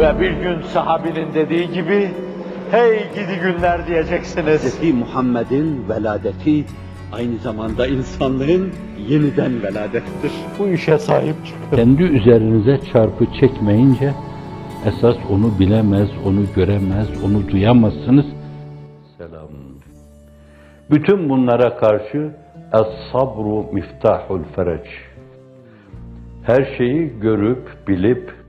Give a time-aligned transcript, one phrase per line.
[0.00, 2.10] Ve bir gün sahabinin dediği gibi,
[2.70, 4.80] hey gidi günler diyeceksiniz.
[4.80, 4.94] Hz.
[4.94, 6.64] Muhammed'in veladeti
[7.12, 8.72] aynı zamanda insanlığın
[9.08, 10.32] yeniden veladettir.
[10.58, 11.76] Bu işe sahip çıkın.
[11.76, 14.12] Kendi üzerinize çarpı çekmeyince
[14.86, 18.26] esas onu bilemez, onu göremez, onu duyamazsınız.
[19.18, 19.48] Selam.
[20.90, 22.30] Bütün bunlara karşı
[22.72, 24.86] es-sabru miftahul fereç.
[26.42, 28.39] Her şeyi görüp, bilip,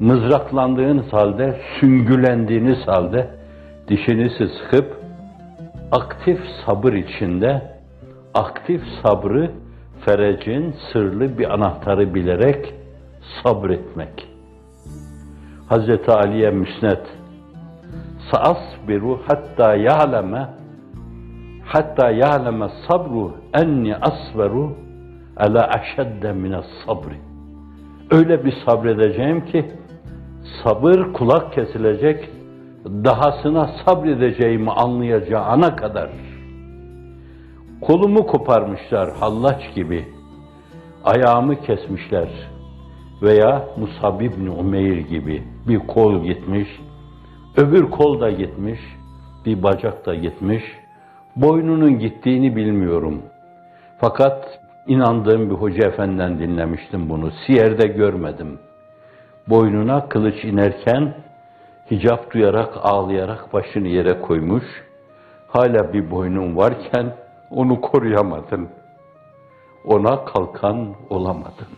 [0.00, 3.30] mızraklandığınız halde, süngülendiğiniz halde
[3.88, 4.96] dişinizi sıkıp
[5.92, 7.62] aktif sabır içinde
[8.34, 9.50] aktif sabrı
[10.06, 12.74] ferecin sırlı bir anahtarı bilerek
[13.42, 14.28] sabretmek.
[15.68, 17.02] Hazreti Ali'ye müsnet
[18.32, 20.48] saasbiru hatta ya'leme
[21.64, 24.76] hatta ya'leme sabru enni asveru
[25.36, 27.16] ala aşedde mines sabri.
[28.10, 29.66] Öyle bir sabredeceğim ki
[30.64, 32.28] sabır kulak kesilecek,
[32.84, 36.10] dahasına sabredeceğimi anlayacağı ana kadar.
[37.80, 40.04] Kolumu koparmışlar hallaç gibi,
[41.04, 42.28] ayağımı kesmişler
[43.22, 46.68] veya Musab ibn Umeyr gibi bir kol gitmiş,
[47.56, 48.80] öbür kol da gitmiş,
[49.46, 50.62] bir bacak da gitmiş,
[51.36, 53.22] boynunun gittiğini bilmiyorum.
[53.98, 58.58] Fakat inandığım bir hoca efendiden dinlemiştim bunu, siyerde görmedim.
[59.48, 61.14] Boynuna kılıç inerken,
[61.90, 64.64] hicap duyarak, ağlayarak başını yere koymuş,
[65.48, 67.16] hala bir boynun varken,
[67.50, 68.68] onu koruyamadın.
[69.84, 71.68] Ona kalkan olamadın.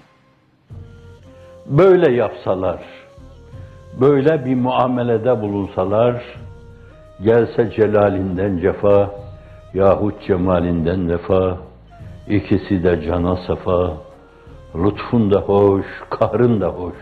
[1.66, 2.80] Böyle yapsalar,
[4.00, 6.22] böyle bir muamelede bulunsalar,
[7.22, 9.10] gelse celalinden cefa,
[9.74, 11.58] yahut cemalinden vefa,
[12.28, 13.96] ikisi de cana sefa,
[14.74, 16.96] lütfun da hoş, kahrın da hoş.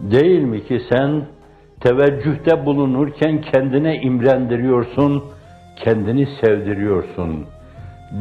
[0.00, 1.26] Değil mi ki sen
[1.80, 5.24] teveccühte bulunurken kendine imrendiriyorsun,
[5.76, 7.46] kendini sevdiriyorsun.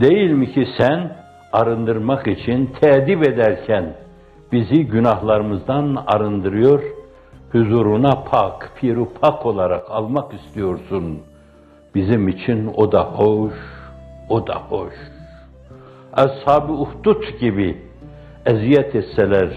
[0.01, 1.15] Değil mi ki sen
[1.53, 3.93] arındırmak için tedip ederken
[4.51, 6.83] bizi günahlarımızdan arındırıyor,
[7.51, 11.19] huzuruna pak, piru pak olarak almak istiyorsun.
[11.95, 13.53] Bizim için o da hoş,
[14.29, 14.93] o da hoş.
[16.13, 17.77] Ashab-ı Uhdud gibi
[18.45, 19.49] eziyet etseler,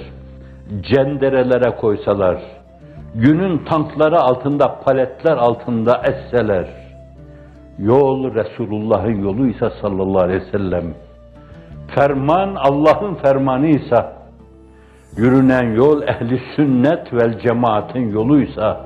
[0.83, 2.37] cenderelere koysalar,
[3.15, 6.67] günün tankları altında, paletler altında etseler,
[7.79, 10.95] Yol Resulullah'ın yoluysa sallallahu aleyhi ve sellem.
[11.95, 14.13] Ferman Allah'ın fermanıysa,
[15.17, 18.81] yürünen yol ehli sünnet vel cemaatin yoluysa,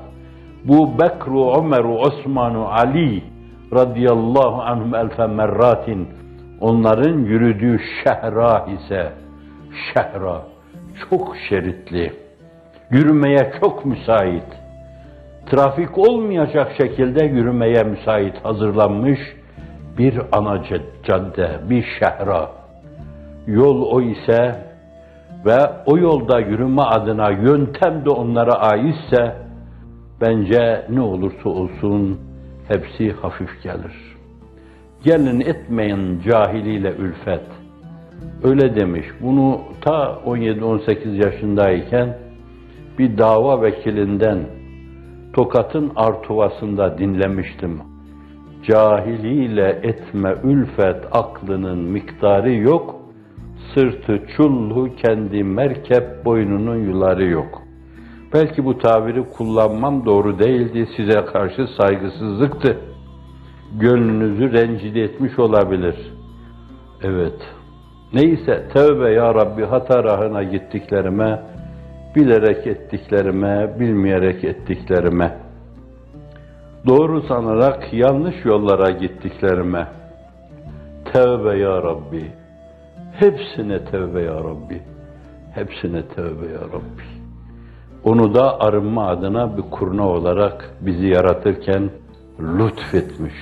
[0.63, 3.23] bu Bekru, Ömeru, Osmanu, Ali
[3.73, 6.07] radıyallahu anhum elfe merratin
[6.61, 9.11] onların yürüdüğü şehra ise
[9.93, 10.54] şehra
[11.09, 12.13] çok şeritli,
[12.91, 14.65] yürümeye çok müsait
[15.45, 19.19] trafik olmayacak şekilde yürümeye müsait hazırlanmış
[19.97, 20.63] bir ana
[21.03, 22.51] cadde, bir şehra.
[23.47, 24.55] Yol o ise
[25.45, 29.35] ve o yolda yürüme adına yöntem de onlara aitse
[30.21, 32.19] bence ne olursa olsun
[32.67, 34.15] hepsi hafif gelir.
[35.03, 37.43] Gelin etmeyin cahiliyle ülfet.
[38.43, 39.05] Öyle demiş.
[39.21, 42.17] Bunu ta 17-18 yaşındayken
[42.99, 44.39] bir dava vekilinden
[45.33, 47.79] Tokat'ın Artuvası'nda dinlemiştim.
[48.67, 52.95] Cahiliyle etme ülfet aklının miktarı yok,
[53.73, 57.61] sırtı çullu kendi merkep boynunun yuları yok.
[58.33, 62.77] Belki bu tabiri kullanmam doğru değildi, size karşı saygısızlıktı.
[63.79, 65.95] Gönlünüzü rencide etmiş olabilir.
[67.03, 67.55] Evet.
[68.15, 71.41] Neyse, tevbe ya Rabbi hata rahına gittiklerime,
[72.15, 75.37] bilerek ettiklerime, bilmeyerek ettiklerime,
[76.87, 79.87] doğru sanarak yanlış yollara gittiklerime,
[81.13, 82.31] tevbe ya Rabbi,
[83.19, 84.81] hepsine tevbe ya Rabbi,
[85.53, 87.03] hepsine tevbe ya Rabbi.
[88.03, 91.89] Onu da arınma adına bir kurna olarak bizi yaratırken
[92.39, 93.35] lütfetmiş.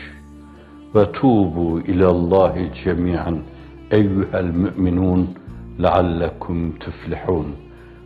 [0.96, 2.72] Ve tubu ilallahi
[3.94, 5.30] cemiyan eyyuhel müminun
[5.82, 7.48] leallekum tuflihun.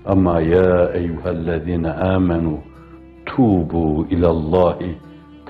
[0.05, 2.57] Ama ya eyyühellezine amenu
[3.25, 4.97] tubu ilallahi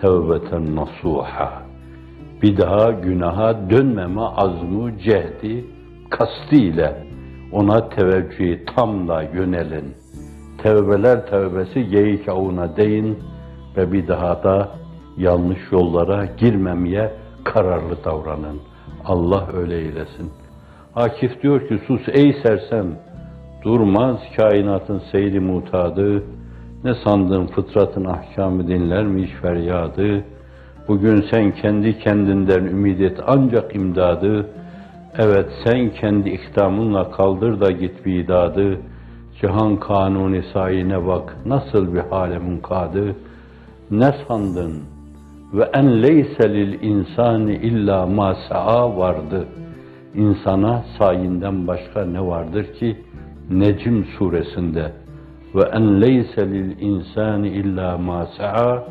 [0.02, 1.62] tevbeten nasuha.
[2.42, 5.66] Bir daha günaha dönmeme azmu, cehdi,
[6.10, 6.98] kastıyla
[7.52, 9.94] ona teveccühü tamla yönelin.
[10.64, 13.20] Tevbeler tevbesi geyik avına değin
[13.78, 14.70] ve bir daha da
[15.18, 17.12] yanlış yollara girmemeye
[17.44, 18.60] kararlı davranın.
[19.06, 20.32] Allah öyle eylesin.
[20.96, 22.86] Akif diyor ki sus ey sersem,
[23.64, 26.24] durmaz kainatın seyri mutadı,
[26.84, 30.24] Ne sandın fıtratın ahkamı dinler mi hiç feryadı?
[30.88, 34.50] Bugün sen kendi kendinden ümit et ancak imdadı.
[35.18, 38.78] Evet sen kendi ikdamınla kaldır da git bidadı.
[39.42, 43.16] Cihan kanuni sayine bak nasıl bir hale munkadı.
[43.92, 44.97] Ne sandın?
[45.54, 49.48] Ve en leyse lil insani illa ma sa'a vardı.
[50.16, 52.98] İnsana sayinden başka ne vardır ki?
[53.50, 54.92] Necm suresinde
[55.56, 58.84] ve en leyse lil insani illa ma sa'a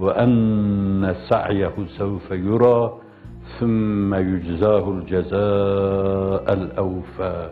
[0.00, 2.92] ve enne sa'yehu sevfe yura
[3.58, 7.50] thumme yuczahul cezâ'el evfâ.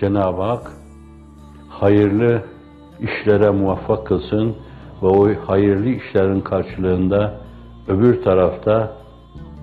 [0.00, 0.72] Cenab-ı Hak
[1.68, 2.42] hayırlı
[3.00, 4.56] işlere muvaffak kılsın
[5.02, 7.34] ve o hayırlı işlerin karşılığında
[7.88, 8.92] öbür tarafta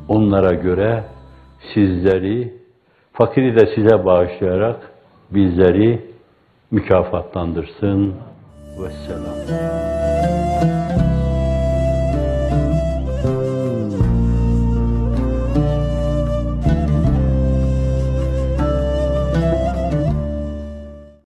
[0.07, 1.03] onlara göre
[1.73, 2.53] sizleri,
[3.13, 4.91] fakiri de size bağışlayarak
[5.31, 6.01] bizleri
[6.71, 8.13] mükafatlandırsın.
[8.79, 10.74] Vesselam.